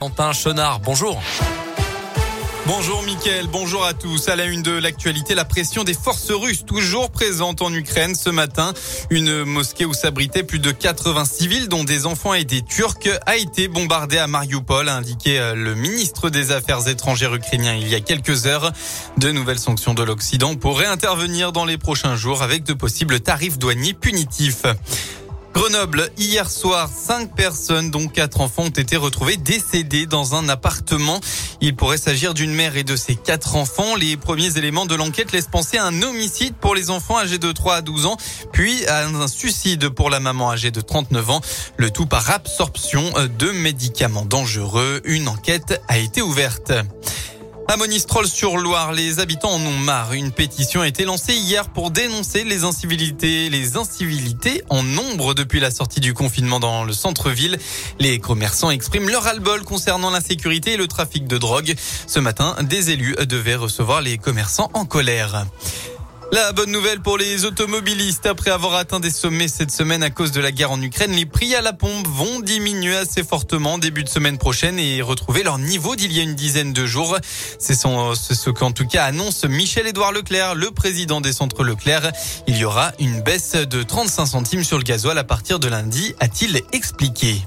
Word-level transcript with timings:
Quentin 0.00 0.32
Chenard, 0.32 0.80
bonjour. 0.80 1.20
Bonjour 2.66 3.02
Mickaël, 3.02 3.48
bonjour 3.48 3.84
à 3.84 3.92
tous. 3.92 4.30
À 4.30 4.36
la 4.36 4.46
une 4.46 4.62
de 4.62 4.70
l'actualité, 4.70 5.34
la 5.34 5.44
pression 5.44 5.84
des 5.84 5.92
forces 5.92 6.30
russes 6.30 6.64
toujours 6.64 7.10
présentes 7.10 7.60
en 7.60 7.70
Ukraine 7.74 8.14
ce 8.14 8.30
matin. 8.30 8.72
Une 9.10 9.44
mosquée 9.44 9.84
où 9.84 9.92
s'abritaient 9.92 10.42
plus 10.42 10.58
de 10.58 10.70
80 10.70 11.26
civils 11.26 11.68
dont 11.68 11.84
des 11.84 12.06
enfants 12.06 12.32
et 12.32 12.44
des 12.44 12.62
Turcs 12.62 13.10
a 13.26 13.36
été 13.36 13.68
bombardée 13.68 14.16
à 14.16 14.26
Mariupol, 14.26 14.88
a 14.88 14.96
indiqué 14.96 15.38
euh, 15.38 15.54
le 15.54 15.74
ministre 15.74 16.30
des 16.30 16.50
Affaires 16.50 16.88
étrangères 16.88 17.34
ukrainien 17.34 17.74
il 17.74 17.86
y 17.86 17.94
a 17.94 18.00
quelques 18.00 18.46
heures. 18.46 18.72
De 19.18 19.30
nouvelles 19.30 19.58
sanctions 19.58 19.92
de 19.92 20.02
l'Occident 20.02 20.54
pourraient 20.54 20.86
intervenir 20.86 21.52
dans 21.52 21.66
les 21.66 21.76
prochains 21.76 22.16
jours 22.16 22.42
avec 22.42 22.64
de 22.64 22.72
possibles 22.72 23.20
tarifs 23.20 23.58
douaniers 23.58 23.92
punitifs. 23.92 24.64
Grenoble, 25.52 26.10
hier 26.16 26.48
soir, 26.48 26.88
cinq 26.88 27.34
personnes, 27.34 27.90
dont 27.90 28.06
quatre 28.06 28.40
enfants, 28.40 28.64
ont 28.64 28.68
été 28.68 28.96
retrouvées 28.96 29.36
décédées 29.36 30.06
dans 30.06 30.34
un 30.34 30.48
appartement. 30.48 31.20
Il 31.60 31.74
pourrait 31.74 31.98
s'agir 31.98 32.34
d'une 32.34 32.54
mère 32.54 32.76
et 32.76 32.84
de 32.84 32.94
ses 32.94 33.16
quatre 33.16 33.56
enfants. 33.56 33.96
Les 33.96 34.16
premiers 34.16 34.56
éléments 34.58 34.86
de 34.86 34.94
l'enquête 34.94 35.32
laissent 35.32 35.48
penser 35.48 35.76
à 35.76 35.84
un 35.84 36.02
homicide 36.02 36.54
pour 36.54 36.74
les 36.74 36.90
enfants 36.90 37.18
âgés 37.18 37.38
de 37.38 37.50
3 37.50 37.76
à 37.76 37.82
12 37.82 38.06
ans, 38.06 38.16
puis 38.52 38.86
à 38.86 39.06
un 39.06 39.28
suicide 39.28 39.88
pour 39.88 40.08
la 40.08 40.20
maman 40.20 40.52
âgée 40.52 40.70
de 40.70 40.80
39 40.80 41.30
ans. 41.30 41.40
Le 41.76 41.90
tout 41.90 42.06
par 42.06 42.30
absorption 42.30 43.02
de 43.38 43.50
médicaments 43.50 44.24
dangereux. 44.24 45.00
Une 45.04 45.28
enquête 45.28 45.82
a 45.88 45.98
été 45.98 46.22
ouverte. 46.22 46.72
À 47.70 47.76
Monistrol-sur-Loire, 47.76 48.90
les 48.90 49.20
habitants 49.20 49.52
en 49.52 49.60
ont 49.60 49.78
marre. 49.78 50.12
Une 50.14 50.32
pétition 50.32 50.80
a 50.80 50.88
été 50.88 51.04
lancée 51.04 51.34
hier 51.34 51.68
pour 51.68 51.92
dénoncer 51.92 52.42
les 52.42 52.64
incivilités, 52.64 53.48
les 53.48 53.76
incivilités 53.76 54.64
en 54.70 54.82
nombre 54.82 55.34
depuis 55.34 55.60
la 55.60 55.70
sortie 55.70 56.00
du 56.00 56.12
confinement 56.12 56.58
dans 56.58 56.82
le 56.82 56.92
centre-ville. 56.92 57.60
Les 58.00 58.18
commerçants 58.18 58.72
expriment 58.72 59.08
leur 59.08 59.22
ras-le-bol 59.22 59.62
concernant 59.62 60.10
l'insécurité 60.10 60.72
et 60.72 60.76
le 60.76 60.88
trafic 60.88 61.28
de 61.28 61.38
drogue. 61.38 61.76
Ce 62.08 62.18
matin, 62.18 62.56
des 62.60 62.90
élus 62.90 63.14
devaient 63.28 63.54
recevoir 63.54 64.00
les 64.00 64.18
commerçants 64.18 64.70
en 64.74 64.84
colère. 64.84 65.46
La 66.32 66.52
bonne 66.52 66.70
nouvelle 66.70 67.00
pour 67.00 67.18
les 67.18 67.44
automobilistes, 67.44 68.24
après 68.24 68.52
avoir 68.52 68.74
atteint 68.74 69.00
des 69.00 69.10
sommets 69.10 69.48
cette 69.48 69.72
semaine 69.72 70.04
à 70.04 70.10
cause 70.10 70.30
de 70.30 70.40
la 70.40 70.52
guerre 70.52 70.70
en 70.70 70.80
Ukraine, 70.80 71.10
les 71.10 71.26
prix 71.26 71.56
à 71.56 71.60
la 71.60 71.72
pompe 71.72 72.06
vont 72.06 72.38
diminuer 72.38 72.96
assez 72.96 73.24
fortement 73.24 73.78
début 73.78 74.04
de 74.04 74.08
semaine 74.08 74.38
prochaine 74.38 74.78
et 74.78 75.02
retrouver 75.02 75.42
leur 75.42 75.58
niveau 75.58 75.96
d'il 75.96 76.12
y 76.12 76.20
a 76.20 76.22
une 76.22 76.36
dizaine 76.36 76.72
de 76.72 76.86
jours. 76.86 77.16
C'est 77.58 77.74
ce 77.74 78.50
qu'en 78.50 78.70
tout 78.70 78.86
cas 78.86 79.04
annonce 79.06 79.44
Michel-Édouard 79.44 80.12
Leclerc, 80.12 80.54
le 80.54 80.70
président 80.70 81.20
des 81.20 81.32
centres 81.32 81.64
Leclerc. 81.64 82.12
Il 82.46 82.56
y 82.56 82.64
aura 82.64 82.92
une 83.00 83.22
baisse 83.22 83.56
de 83.56 83.82
35 83.82 84.26
centimes 84.26 84.64
sur 84.64 84.78
le 84.78 84.84
gasoil 84.84 85.18
à 85.18 85.24
partir 85.24 85.58
de 85.58 85.66
lundi, 85.66 86.14
a-t-il 86.20 86.62
expliqué. 86.72 87.42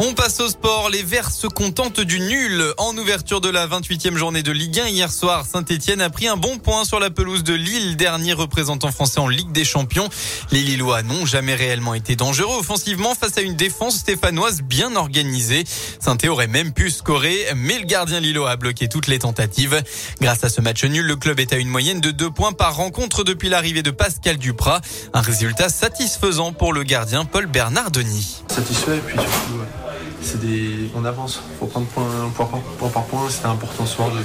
On 0.00 0.14
passe 0.14 0.38
au 0.38 0.48
sport. 0.48 0.90
Les 0.90 1.02
Verts 1.02 1.32
se 1.32 1.48
contentent 1.48 2.00
du 2.00 2.20
nul. 2.20 2.72
En 2.78 2.96
ouverture 2.96 3.40
de 3.40 3.48
la 3.48 3.66
28e 3.66 4.14
journée 4.14 4.44
de 4.44 4.52
Ligue 4.52 4.78
1 4.78 4.86
hier 4.86 5.10
soir, 5.10 5.44
Saint-Etienne 5.44 6.00
a 6.00 6.08
pris 6.08 6.28
un 6.28 6.36
bon 6.36 6.58
point 6.58 6.84
sur 6.84 7.00
la 7.00 7.10
pelouse 7.10 7.42
de 7.42 7.54
Lille, 7.54 7.96
dernier 7.96 8.32
représentant 8.32 8.92
français 8.92 9.18
en 9.18 9.26
Ligue 9.26 9.50
des 9.50 9.64
Champions. 9.64 10.08
Les 10.52 10.60
Lillois 10.60 11.02
n'ont 11.02 11.26
jamais 11.26 11.56
réellement 11.56 11.94
été 11.94 12.14
dangereux 12.14 12.58
offensivement 12.60 13.16
face 13.16 13.38
à 13.38 13.40
une 13.40 13.56
défense 13.56 13.96
stéphanoise 13.96 14.62
bien 14.62 14.94
organisée. 14.94 15.64
saint 15.98 16.16
aurait 16.28 16.46
même 16.46 16.72
pu 16.72 16.90
scorer, 16.90 17.46
mais 17.56 17.80
le 17.80 17.84
gardien 17.84 18.20
lillois 18.20 18.50
a 18.50 18.56
bloqué 18.56 18.88
toutes 18.88 19.08
les 19.08 19.18
tentatives. 19.18 19.82
Grâce 20.20 20.44
à 20.44 20.48
ce 20.48 20.60
match 20.60 20.84
nul, 20.84 21.06
le 21.06 21.16
club 21.16 21.40
est 21.40 21.52
à 21.52 21.56
une 21.56 21.68
moyenne 21.68 22.00
de 22.00 22.12
deux 22.12 22.30
points 22.30 22.52
par 22.52 22.76
rencontre 22.76 23.24
depuis 23.24 23.48
l'arrivée 23.48 23.82
de 23.82 23.90
Pascal 23.90 24.36
Duprat. 24.36 24.80
Un 25.12 25.22
résultat 25.22 25.68
satisfaisant 25.68 26.52
pour 26.52 26.72
le 26.72 26.84
gardien 26.84 27.24
Paul 27.24 27.48
puis 27.48 29.16
surtout, 29.18 29.87
c'est 30.20 30.40
des, 30.40 30.90
on 30.94 31.04
avance. 31.04 31.42
Faut 31.58 31.66
prendre 31.66 31.86
point, 31.88 32.04
point, 32.36 32.88
par 32.88 33.04
point. 33.04 33.28
C'était 33.28 33.46
important 33.46 33.86
ce 33.86 33.94
soir 33.94 34.10
de, 34.10 34.18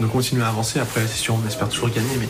de, 0.00 0.06
continuer 0.06 0.42
à 0.42 0.48
avancer. 0.48 0.80
Après, 0.80 1.02
c'est 1.02 1.18
sûr, 1.18 1.34
on 1.42 1.46
espère 1.46 1.68
toujours 1.68 1.88
gagner, 1.88 2.16
mais, 2.18 2.28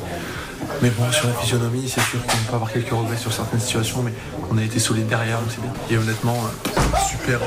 mais 0.82 0.90
bon, 0.90 1.10
sur 1.12 1.26
la 1.26 1.34
physionomie, 1.34 1.88
c'est 1.88 2.00
sûr 2.00 2.20
qu'on 2.22 2.50
peut 2.50 2.54
avoir 2.54 2.72
quelques 2.72 2.90
regrets 2.90 3.16
sur 3.16 3.32
certaines 3.32 3.60
situations, 3.60 4.02
mais 4.02 4.12
on 4.50 4.58
a 4.58 4.62
été 4.62 4.78
solide 4.78 5.06
derrière, 5.06 5.38
donc 5.40 5.48
c'est 5.50 5.60
bien. 5.60 5.72
Et 5.90 5.98
honnêtement, 5.98 6.36
euh, 6.36 6.98
super, 7.08 7.40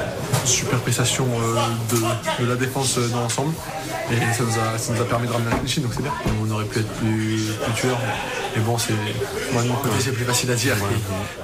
super 0.45 0.79
prestation 0.79 1.25
euh, 1.25 1.95
de, 1.95 2.44
de 2.44 2.49
la 2.49 2.55
défense 2.55 2.97
euh, 2.97 3.07
dans 3.09 3.21
l'ensemble. 3.21 3.53
Et 4.11 4.33
ça 4.33 4.44
nous, 4.44 4.59
a, 4.59 4.77
ça 4.77 4.94
nous 4.94 5.01
a 5.01 5.05
permis 5.05 5.27
de 5.27 5.31
ramener 5.31 5.51
la 5.51 5.57
clean 5.57 5.83
donc 5.83 5.94
c'est 5.94 6.01
bien. 6.01 6.11
On 6.41 6.49
aurait 6.49 6.65
pu 6.65 6.79
être 6.79 6.91
plus, 6.94 7.51
plus 7.63 7.73
tueur. 7.73 7.97
Mais 8.55 8.61
bon, 8.63 8.77
c'est 8.79 8.94
moi 9.53 9.61
de 9.61 9.67
mon 9.67 9.75
côté, 9.75 9.95
c'est 9.99 10.11
plus 10.11 10.25
facile 10.25 10.49
à 10.49 10.55
dire. 10.55 10.75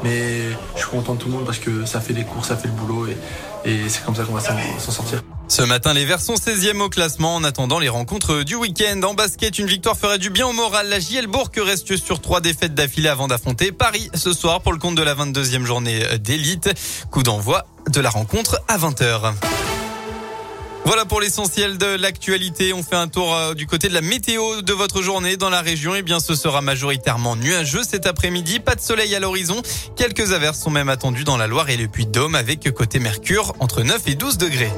Mais 0.04 0.50
je 0.76 0.80
suis 0.80 0.90
content 0.90 1.14
de 1.14 1.20
tout 1.20 1.28
le 1.28 1.34
monde 1.34 1.46
parce 1.46 1.60
que 1.60 1.86
ça 1.86 2.02
fait 2.02 2.14
les 2.14 2.24
courses, 2.24 2.48
ça 2.48 2.58
fait 2.58 2.68
le 2.68 2.74
boulot 2.74 3.08
et, 3.08 3.70
et 3.70 3.88
c'est 3.88 4.04
comme 4.04 4.16
ça 4.16 4.24
qu'on 4.24 4.34
va 4.34 4.42
s'en 4.42 4.92
sortir. 4.92 5.22
Ce 5.48 5.62
matin, 5.62 5.94
les 5.94 6.06
Verts 6.06 6.22
sont 6.22 6.36
16e 6.36 6.82
au 6.82 6.90
classement 6.90 7.36
en 7.36 7.44
attendant 7.44 7.80
les 7.80 7.90
rencontres 7.90 8.44
du 8.44 8.56
week-end. 8.56 9.00
En 9.04 9.14
basket, 9.14 9.60
une 9.60 9.68
victoire 9.68 9.98
ferait 9.98 10.18
du 10.18 10.30
bien 10.30 10.48
au 10.48 10.54
moral. 10.54 10.90
La 10.90 11.00
JL 11.00 11.28
Bourg 11.28 11.50
reste 11.56 11.96
sur 11.98 12.20
trois 12.20 12.42
défaites 12.42 12.74
d'affilée 12.74 13.10
avant 13.10 13.28
d'affronter 13.28 13.72
Paris 13.72 14.10
ce 14.14 14.34
soir 14.34 14.62
pour 14.62 14.74
le 14.74 14.80
compte 14.80 14.96
de 14.96 15.04
la 15.04 15.16
22e 15.16 15.64
journée 15.64 16.04
d'élite. 16.20 16.70
Coup 17.12 17.24
d'envoi 17.24 17.66
de 17.90 18.02
la 18.02 18.10
rencontre 18.10 18.60
à 18.68 18.78
20h. 18.78 19.34
Voilà 20.86 21.04
pour 21.04 21.20
l'essentiel 21.20 21.80
de 21.80 21.98
l'actualité. 21.98 22.72
On 22.72 22.84
fait 22.84 22.96
un 22.96 23.08
tour 23.08 23.34
euh, 23.34 23.56
du 23.56 23.66
côté 23.66 23.90
de 23.90 23.94
la 23.96 24.02
météo 24.02 24.62
de 24.62 24.72
votre 24.72 25.02
journée 25.02 25.36
dans 25.36 25.50
la 25.50 25.62
région. 25.62 25.96
Eh 25.96 26.04
bien, 26.04 26.20
ce 26.20 26.36
sera 26.36 26.62
majoritairement 26.62 27.36
nuageux 27.36 27.82
cet 27.84 28.06
après-midi. 28.06 28.60
Pas 28.60 28.76
de 28.76 28.82
soleil 28.82 29.16
à 29.16 29.20
l'horizon. 29.20 29.64
Quelques 29.96 30.32
averses 30.32 30.60
sont 30.60 30.70
même 30.70 30.90
attendues 30.90 31.24
dans 31.24 31.38
la 31.38 31.48
Loire 31.48 31.72
et 31.72 31.78
le 31.78 31.88
Puy-de-Dôme 31.88 32.36
avec 32.36 32.72
côté 32.72 33.00
Mercure 33.00 33.56
entre 33.60 33.82
9 33.82 34.00
et 34.06 34.14
12 34.14 34.38
degrés. 34.38 34.72